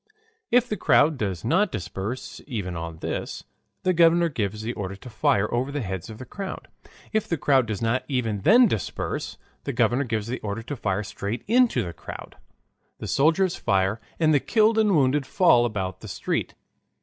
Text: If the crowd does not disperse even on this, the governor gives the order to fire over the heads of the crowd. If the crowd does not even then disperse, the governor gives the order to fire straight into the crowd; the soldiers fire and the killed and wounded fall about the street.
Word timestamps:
If 0.49 0.67
the 0.67 0.77
crowd 0.77 1.19
does 1.19 1.45
not 1.45 1.71
disperse 1.71 2.41
even 2.47 2.75
on 2.75 2.97
this, 3.01 3.43
the 3.83 3.93
governor 3.93 4.29
gives 4.29 4.63
the 4.63 4.73
order 4.73 4.95
to 4.95 5.09
fire 5.11 5.47
over 5.53 5.71
the 5.71 5.83
heads 5.83 6.09
of 6.09 6.17
the 6.17 6.25
crowd. 6.25 6.69
If 7.13 7.27
the 7.27 7.37
crowd 7.37 7.67
does 7.67 7.83
not 7.83 8.03
even 8.07 8.41
then 8.41 8.67
disperse, 8.67 9.37
the 9.63 9.73
governor 9.73 10.03
gives 10.05 10.25
the 10.25 10.39
order 10.39 10.63
to 10.63 10.75
fire 10.75 11.03
straight 11.03 11.43
into 11.47 11.83
the 11.83 11.93
crowd; 11.93 12.37
the 12.97 13.05
soldiers 13.05 13.55
fire 13.55 14.01
and 14.19 14.33
the 14.33 14.39
killed 14.39 14.79
and 14.79 14.95
wounded 14.95 15.27
fall 15.27 15.65
about 15.65 15.99
the 15.99 16.07
street. 16.07 16.55